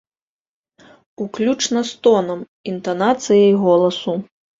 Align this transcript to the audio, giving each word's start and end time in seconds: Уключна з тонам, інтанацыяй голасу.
Уключна 1.25 1.83
з 1.89 1.99
тонам, 2.07 2.39
інтанацыяй 2.71 3.53
голасу. 3.67 4.17